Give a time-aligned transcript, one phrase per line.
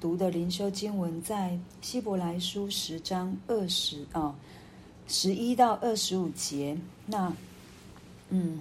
[0.00, 4.34] 读的灵修经文在希伯来书十章二十啊
[5.08, 6.76] 十一到二十五节。
[7.06, 7.32] 那
[8.30, 8.60] 嗯，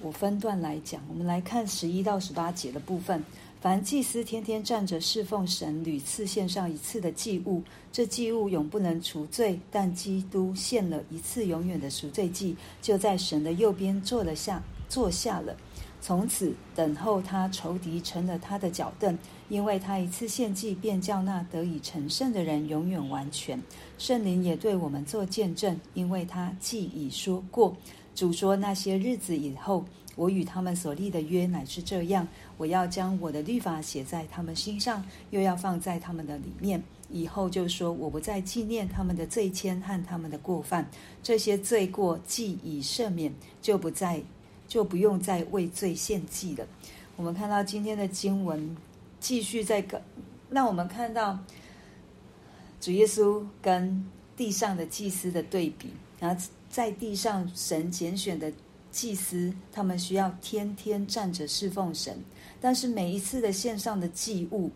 [0.00, 3.22] 我分段来讲，我们来看十一到十八节的部分。
[3.60, 7.62] 凡祭司天天站着侍奉神，屡次献上一次的祭物，
[7.92, 9.58] 这祭物永不能除罪。
[9.70, 15.56] 但基督献了一次永远的赎罪祭，就在神的右边坐了下，坐下了。
[16.00, 23.60] 从此等候他仇敌成了他的脚凳，因为他一次献祭，便叫那得以成圣的人永远完全。
[23.98, 27.76] 圣灵也对我们做见证，因为他既已说过，
[28.14, 29.84] 主说那些日子以后。
[30.14, 32.26] 我与他们所立的约乃是这样：
[32.56, 36.82] 我要将我的律法写在他们心上，又要放在他们的里面。
[37.10, 40.88] 以后就说，我不再纪念他们的罪愆和他们的过犯，
[41.22, 44.22] 这些罪过既已赦免，就不再
[44.68, 46.66] 就不用再为罪献祭了。
[47.16, 48.76] 我们看到今天的经文
[49.20, 50.00] 继续在跟，
[50.50, 51.38] 那我们看到
[52.80, 54.04] 主耶稣跟
[54.36, 58.52] 地上的祭司的对比，然后在地上神拣选的。
[58.88, 62.18] 祭司他们需要天天站着侍奉神，
[62.62, 64.70] 但是每一次的献上的祭物，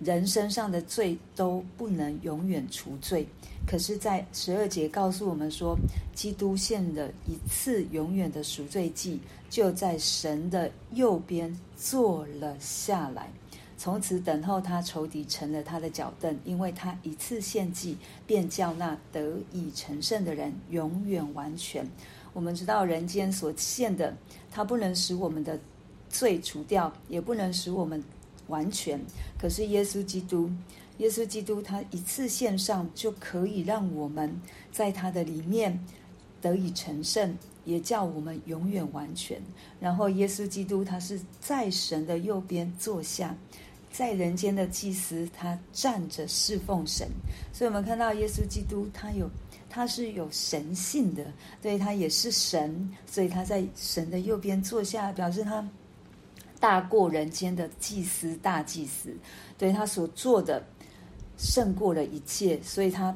[0.00, 3.26] 人身上的罪都不能永远除罪。
[3.66, 5.74] 可是，在十二节告诉我们说，
[6.14, 13.32] 基督献了一次永远的赎罪祭，就在神的右边坐了下来，
[13.78, 21.88] 从此等候他仇敌成了他的脚凳，因为他一次献祭，便叫那得以成圣的人永远完全。
[22.34, 24.14] 我们知道人间所献的，
[24.50, 25.58] 它不能使我们的
[26.10, 28.02] 罪除掉，也不能使我们
[28.48, 29.00] 完全。
[29.38, 30.50] 可是耶稣基督，
[30.98, 34.34] 耶稣基督他一次献上，就可以让我们
[34.72, 35.78] 在他的里面
[36.40, 39.40] 得以成圣，也叫我们永远完全。
[39.80, 43.36] 然后耶稣基督他是在神的右边坐下，
[43.92, 47.08] 在人间的祭司他站着侍奉神。
[47.52, 49.30] 所以我们看到耶稣基督他有。
[49.70, 51.26] 他是有神性的，
[51.60, 55.68] 对，他也是神，所以他在神的右边坐下，表示他
[56.64, 59.14] 大过人间的祭司、大祭司，
[59.58, 60.64] 对，他所做的
[61.36, 63.14] 胜过了一切，所以他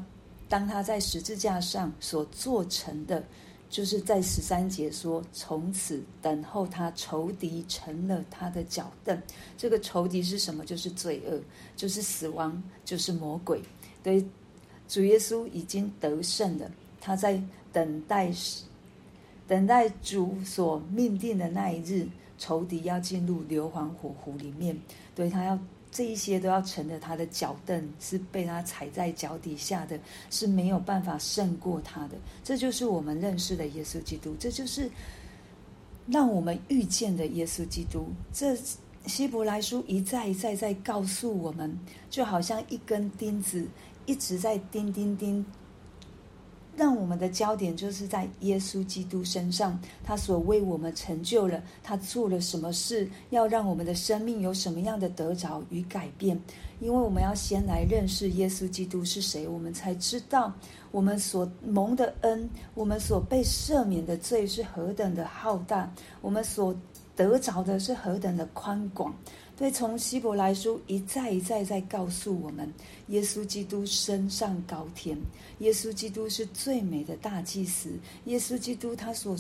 [0.51, 3.25] 当他在十字架上所做成的，
[3.71, 9.19] 就是在十三节说，从此等候他仇敌成了他的脚凳。
[9.57, 10.63] 这个仇敌是什么？
[10.67, 11.41] 就是罪恶，
[11.75, 13.63] 就是死亡，就是魔鬼，
[14.03, 14.23] 对。
[14.87, 16.71] 主耶稣已经得胜了，
[17.01, 17.43] 他在
[17.73, 18.31] 等待，
[19.47, 22.07] 等待主所命定的那一日，
[22.39, 24.75] 仇敌要进入硫磺火湖里面，
[25.15, 25.59] 对，他要
[25.91, 29.99] 这一些都要成了他的脚凳，是被他踩在脚底下的，
[30.31, 32.17] 是没有办法胜过他的。
[32.43, 34.91] 这就是我们认识的耶稣基督，这就是
[36.07, 38.07] 让我们遇见的耶稣基督。
[38.33, 38.57] 这
[39.07, 41.79] 希伯来书一再一再再告诉我们，
[42.09, 43.67] 就好像一根钉子。
[44.07, 45.45] 一直在钉钉钉，
[46.79, 49.79] 让我们的焦点就是在耶稣基督身上。
[50.05, 56.41] 他所为我们成就了，他做了什么事，要让我们的生命有什么样的得着与改变？
[56.81, 60.55] 因为我们要先来认识耶稣基督是谁，我们才知道
[60.93, 66.73] 我们所蒙的恩，我们所被赦免的罪是何等的浩大，我们所
[67.17, 69.13] 得着的是何等的宽广。
[69.57, 72.73] 对，从希伯来书一再一再再告诉我们，
[73.09, 75.17] 耶稣基督升上高天，
[75.59, 77.91] 耶稣基督是最美的大祭司，
[78.27, 79.37] 耶稣基督他所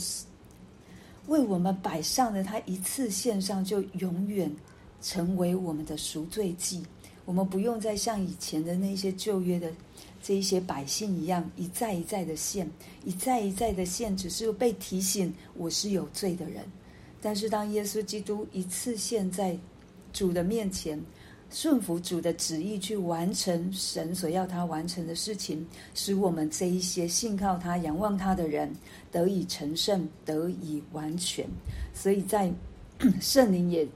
[1.26, 4.50] 为我们摆上的，他一次献上就永远
[5.02, 6.82] 成为我们的赎罪祭。
[7.26, 9.70] 我们不用再像以前的那些旧约的
[10.22, 12.66] 这一些百姓一样，一再一再的献，
[13.04, 16.64] 一再一再的献，只是被提醒我是有罪的人。
[17.20, 19.58] 但是当耶稣基督一次献在
[20.10, 20.98] 主的面前，
[21.50, 28.70] 顺服主的旨意，去完成神所要他完成的事情，使我们这一些信靠他、仰望他的人
[29.10, 31.46] 得以成圣、得以完全。
[31.94, 32.52] 所以在
[33.18, 33.88] 圣灵也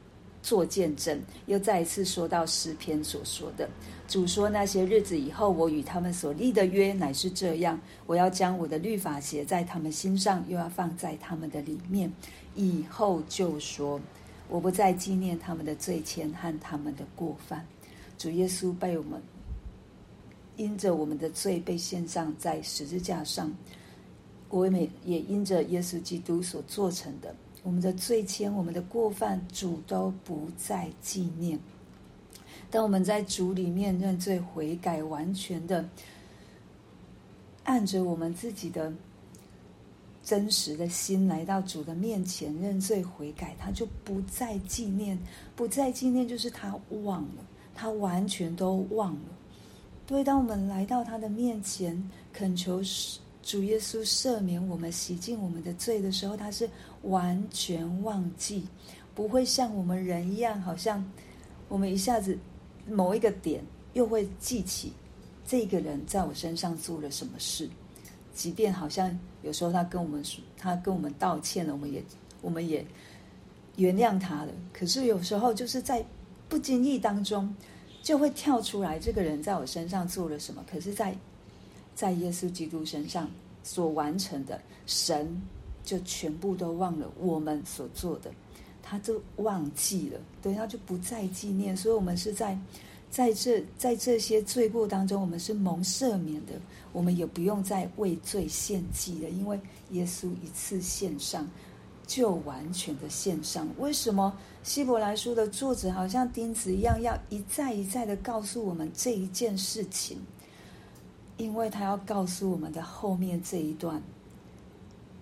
[0.42, 3.68] 做见证，又再一次说到诗篇所说的：
[4.08, 12.10] 主说那些日子以后，我与他们所立的约乃是这样，我要将我的律法写在他们心上，又要放在他们的里面。
[12.54, 14.00] 以后就说。
[14.52, 17.66] 我不再纪念他们的罪愆和他们的过犯。
[18.18, 19.18] 主耶稣被我们
[20.56, 23.50] 因着我们的罪被献上在十字架上，
[24.50, 31.58] 我们也因着耶稣基督所做成的，我们的罪愆、我们的过犯，主都不再纪念。
[32.70, 35.88] 当我们在主里面认罪悔改，完全的
[37.64, 38.92] 按着我们自己的。
[40.22, 45.18] 真实的心来到主的面前认罪悔改，他就不再纪念，
[45.56, 49.20] 不再纪念，就是他忘了，他完全都忘了。
[50.06, 52.80] 对，当我们来到他的面前，恳求
[53.42, 56.68] 主耶稣赦免我们、洗净我们的罪的时候，他是
[57.02, 58.64] 完全忘记，
[59.14, 61.04] 不会像我们人一样，好像
[61.68, 62.38] 我们一下子
[62.86, 63.64] 某一个点
[63.94, 64.92] 又会记起
[65.44, 67.68] 这个人在我身上做了什么事，
[68.34, 72.02] 即便好像有时候他跟我们说，他跟我们道歉了，我们也
[72.40, 72.84] 我们也
[73.76, 74.52] 原谅他了。
[74.72, 76.04] 可是有时候就是在
[76.48, 77.54] 不经意当中。
[78.02, 80.64] 就会跳出来，这个人在我身上做了什么？
[80.68, 81.12] 可是在，
[81.94, 83.30] 在在耶稣基督身上
[83.62, 85.40] 所完成的，神
[85.84, 88.28] 就全部都忘了我们所做的，
[88.82, 91.76] 他都忘记了，对，他就不再纪念。
[91.76, 92.58] 所以，我们是在
[93.12, 96.54] 在这在这些罪过当中，我们是蒙赦免的，
[96.92, 99.60] 我们也不用再为罪献祭了，因为
[99.90, 101.46] 耶稣一次献上。
[102.04, 103.66] 就完全的献上。
[103.78, 110.18] 为什么希伯来书的作者好像钉子一样，要一再一再的告诉我们这一件事情？
[111.38, 114.02] 因为他要告诉我们的后面这一段，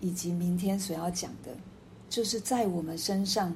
[0.01, 1.55] 以及明天所要讲的，
[2.09, 3.55] 就是在我们身上，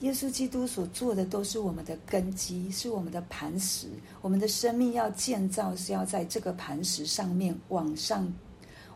[0.00, 3.88] 耶稣基督所做的都是我们的根基，是我们的磐石。
[4.20, 8.30] 我们的生命要建造，是要在这个磐石上面往上。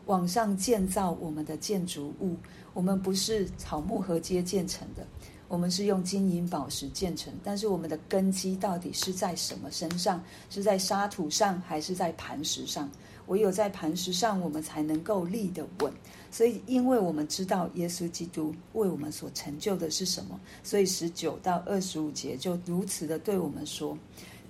[0.05, 2.35] 往上建造我们的建筑物，
[2.73, 5.05] 我们不是草木合接建成的，
[5.47, 7.31] 我们是用金银宝石建成。
[7.43, 10.23] 但是我们的根基到底是在什么身上？
[10.49, 12.89] 是在沙土上，还是在磐石上？
[13.29, 15.91] 唯有在磐石上，我们才能够立得稳。
[16.29, 23.97] 所以，因为我们知道耶稣基督为我们所成就的是什么，所以十九到二十五节就如此的对我们说。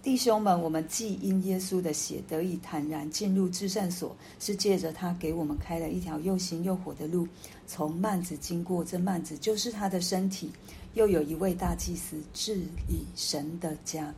[0.01, 7.27] 弟兄们，我们既因耶稣的血得以坦然进入至圣所，是借着他给我们开了一条又新又活的路，
[7.67, 8.83] 从幔子经过。
[8.83, 10.49] 这幔子就是他的身体。
[10.95, 14.11] 又有一位大祭司治理神的家。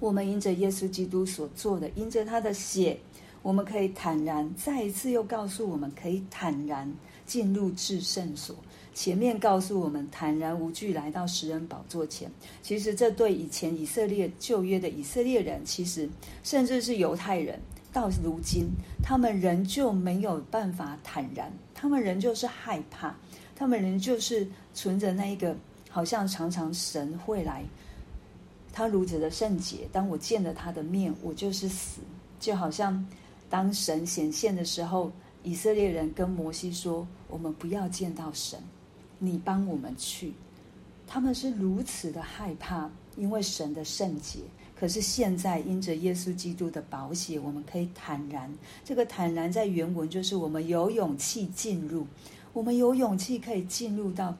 [0.00, 2.98] 我们因着耶稣基督所做的，因着他的血，
[3.42, 4.48] 我们可以坦然。
[4.54, 6.92] 再一次又告诉我们，可以坦然
[7.26, 8.54] 进入至圣所。
[8.94, 12.28] 前面告诉我们坦然无惧来到施恩宝座前，
[12.62, 16.08] 其实这对以前以色列旧约的以色列人，其实
[16.42, 17.60] 甚至是犹太人，
[17.92, 18.66] 到如今
[19.00, 23.14] 他们仍旧没有办法坦然，他们仍旧是害怕，
[23.54, 24.44] 他们仍旧是
[24.74, 25.54] 存着那一个
[25.88, 27.62] 好像常常神会来，
[28.72, 32.00] 他如此的圣洁，当我见了他的面，我就是死，
[32.40, 33.06] 就好像
[33.50, 35.10] 当神显现的时候，
[35.42, 38.58] 以色列人跟摩西说：“我们不要见到神。”
[39.20, 40.32] 你帮我们去，
[41.06, 44.38] 他们是如此的害怕，因为神的圣洁。
[44.78, 48.48] 可是现在因着耶稣基督的宝血，我们可以坦然。
[48.84, 52.06] 这个坦然在原文就是我们有勇气进入，
[52.52, 54.36] 我们有勇气可以进入到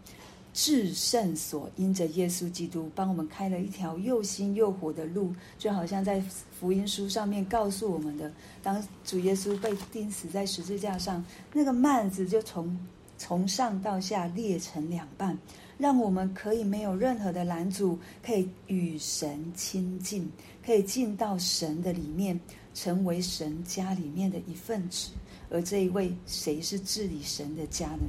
[0.60, 1.70] 至圣所。
[1.76, 6.20] 因着耶稣基督帮我们开了一条又新又活的路，就好像在
[6.58, 12.76] 福音书上面告诉我们的，当主耶稣被钉死在十字架上，那个幔子就从。
[13.20, 15.36] 从上到下裂成两半，
[15.76, 20.30] 让我们可以没有任何的拦阻，可以与神亲近，
[20.64, 22.38] 可以进到神的里面，
[22.74, 25.10] 成为神家里面的一份子。
[25.50, 28.06] 而这一位谁是治理神的家呢？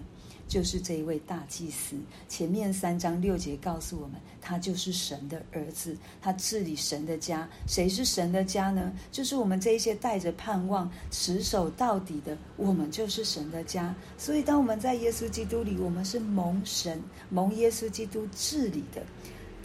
[0.50, 1.96] 就是这一位大祭司，
[2.28, 7.48] 前面三章六节告诉我们，他就是神的儿子，他治理神的家。
[7.68, 8.92] 谁是神的家呢？
[9.12, 13.96] 就是我们这一些带着盼望、持守到底的，我们就是神的家。
[14.18, 19.04] 所以，当我们在耶稣基督里，我们是蒙神、蒙耶稣基督治理的。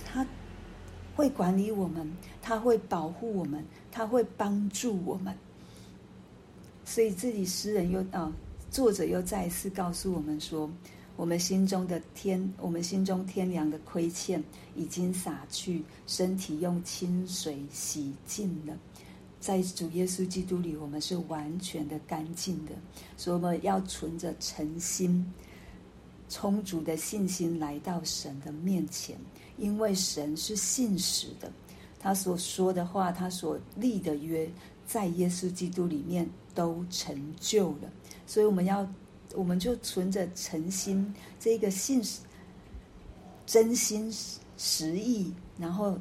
[0.04, 0.24] 他
[1.16, 5.34] 会管理我们，他会保护我们，他会帮助我们。
[6.84, 8.30] 所以，这里诗人又啊。
[8.74, 10.68] 作者又再一次告诉我们说
[11.14, 14.42] ：“我们心中的天，我们心中天良的亏欠
[14.74, 18.76] 已经洒去，身体用清水洗净了。
[19.38, 22.72] 在主耶稣基督里，我们是完全的干净的。
[23.16, 25.24] 所以我们要存着诚心、
[26.28, 29.16] 充足的信心来到神的面前，
[29.56, 31.48] 因为神是信实的，
[32.00, 34.50] 他所说的话，他所立的约，
[34.84, 37.92] 在耶稣基督里面都成就了。”
[38.26, 38.86] 所以我们要，
[39.34, 42.02] 我们就存着诚心，这个信
[43.44, 44.10] 真心
[44.56, 45.98] 实意，然后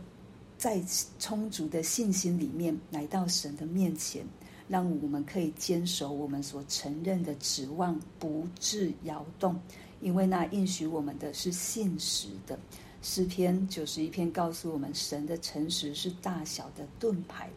[0.57, 0.81] 在
[1.19, 4.25] 充足的信心里面来到神的面前，
[4.69, 9.59] 让我们可以坚守我们所承认的指望，不致摇动，
[9.99, 12.57] 因为那应许我们的是信实的。
[13.01, 17.49] 诗篇九十一篇告诉我们，神的诚实是大小的盾牌。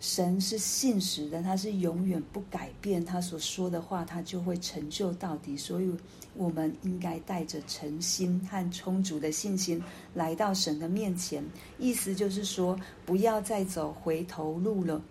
[0.00, 5.54] 神是信实的，他是永远不改变，他所说的话，他就会成就到底。
[5.58, 5.94] 所以，
[6.34, 9.82] 我们应该带着诚心和充足的信心
[10.14, 11.44] 来到神的面前。
[11.78, 15.02] 意思就是说，不要再走回头路了，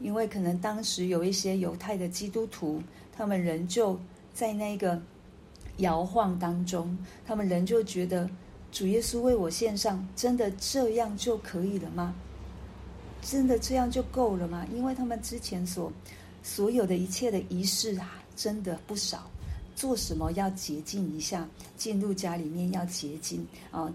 [0.00, 2.82] 因为可能当时有一些犹太的基督徒，
[3.16, 3.96] 他们仍旧
[4.34, 5.00] 在那个
[5.76, 8.28] 摇晃当中，他们仍旧觉得
[8.72, 12.12] 主耶稣为我献上，真的这样就可以了吗？
[13.22, 14.66] 真的这样就够了吗？
[14.74, 15.92] 因为他们之前所
[16.42, 19.30] 所有的一切的仪式啊，真的不少。
[19.76, 23.92] 做什么要洁净一下，进入家里面要洁净啊，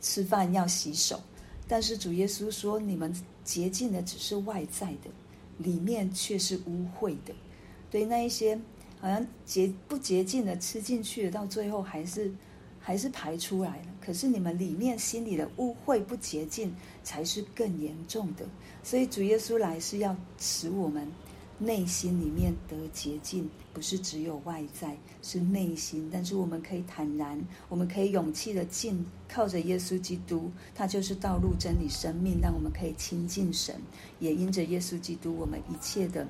[0.00, 1.20] 吃饭要洗手。
[1.66, 5.10] 但是主耶稣说，你们洁净的只是外在的，
[5.56, 7.34] 里面却是污秽的。
[7.90, 8.58] 对那一些
[9.00, 12.32] 好像洁不洁净的吃进去的，到最后还是。
[12.88, 18.46] 还是排出来了，可是你们里面心里的污秽不洁净，才是更严重的。
[18.82, 21.06] 所以主耶稣来是要使我们
[21.58, 26.08] 内心里面得洁净，不是只有外在，是内心。
[26.10, 33.74] 但是我们可以坦然，我们可以勇气的进，靠着耶稣基督，他就是道路、真理、生命，让我们可以亲近神。
[34.18, 36.26] 也因着耶稣基督，我们一切的。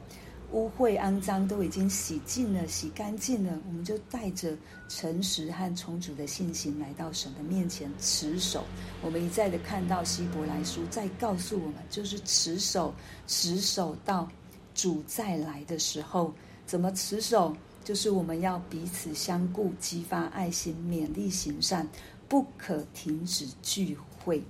[0.50, 4.57] 污秽肮脏都已经洗净了，洗干净了，我们就带着
[4.88, 8.64] 诚实和充足的信心来到神的面前持守。
[9.02, 12.95] 我们一再的看到希伯来书在告诉我们，就是持守，
[13.26, 14.26] 持守到
[14.75, 16.33] 主再来的时候，
[16.64, 17.55] 怎么持守？
[17.85, 21.87] 就是我们要彼此相顾，激发爱心，勉励行善，
[22.26, 24.43] 不可停止聚会。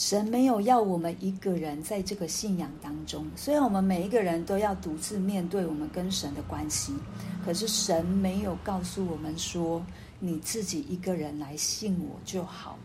[0.00, 6.94] 神没有要我们一个人在这个信仰当中，虽然我们每一个人都要独自面对我们跟神的关系，
[7.44, 9.84] 可是神没有告诉我们说，
[10.18, 12.78] 你自己一个人来信我就好。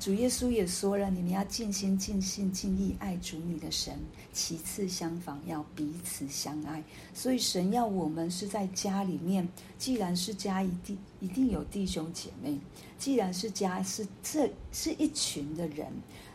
[0.00, 3.94] 主耶稣也说了，你们要尽心、尽性、尽意爱主你的神。
[4.32, 6.82] 其次相仿，要彼此相爱。
[7.12, 12.58] 所以神要我们是在家里面，既然是家，一定一定有弟兄姐妹。
[12.96, 15.86] 既然是家，是这是一群的人。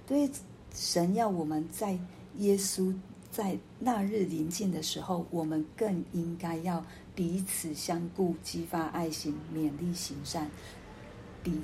[0.07, 0.29] 所以
[0.75, 1.97] 神要我们在
[2.37, 2.93] 耶稣
[3.31, 10.47] 在那日临近的时候，我们更应该要彼此相顾，激发爱心，勉励行善，
[11.41, 11.59] 比。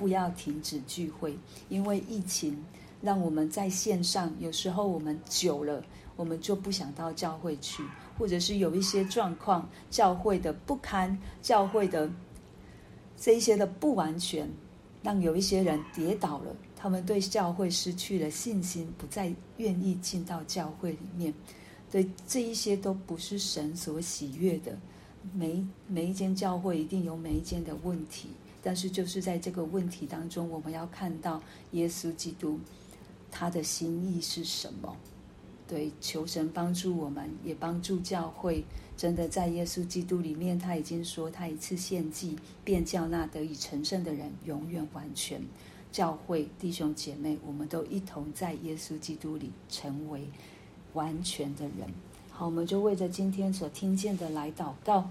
[0.00, 1.36] 不要停止聚会，
[1.68, 2.56] 因为疫情
[3.02, 5.84] 让我们在线上，有时候我们久了，
[6.16, 7.82] 我们就不想到教会去，
[8.18, 12.10] 或者是有一些状况，教会的不堪，教会的
[13.14, 14.48] 这一些的不完全，
[15.02, 21.34] 让有一些人跌倒了，他们对教会失去了信心，不再愿意进到教会里面，
[21.90, 24.78] 对这一些都不是神所喜悦的。
[25.34, 28.30] 每每一间教会一定有每一间的问题。
[28.62, 32.58] 但是，就是在这个问题当中，我们要看到耶稣基督
[33.30, 34.96] 他的心意是什么？
[35.66, 38.64] 对，求神帮助我们，也帮助教会。
[38.96, 45.40] 真的在耶稣基督里面，他已经说，他一次献祭，便叫那得以成圣的人永远完全。
[45.90, 50.28] 教会弟兄姐妹，我们都一同在耶稣基督里成为
[50.92, 51.88] 完全的人。
[52.30, 55.08] 好，我们就为着今天所听见的来祷告。